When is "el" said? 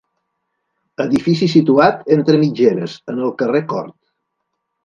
3.29-3.33